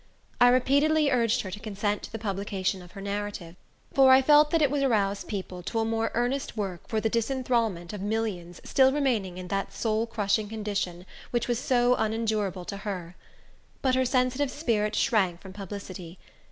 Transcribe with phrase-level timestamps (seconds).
[0.39, 3.55] I repeatedly urged her to consent to the publication of her narrative;
[3.93, 7.07] for I felt that it would arouse people to a more earnest work for the
[7.07, 12.77] disenthrallment of millions still remaining in that soul crushing condition, which was so unendurable to
[12.77, 13.15] her.
[13.83, 16.17] But her sensitive spirit shrank from publicity.